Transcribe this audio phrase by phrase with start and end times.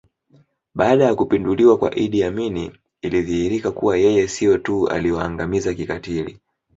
[0.75, 6.39] Baada ya kupinduliwa kwa Idi Amin ilidhihirika kuwa yeye sio tu aliwaangamiza kikatili